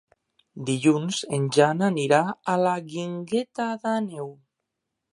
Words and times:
Dilluns 0.69 1.19
en 1.37 1.45
Jan 1.59 1.85
anirà 1.89 2.23
a 2.55 2.57
la 2.65 2.75
Guingueta 2.91 3.71
d'Àneu. 3.85 4.37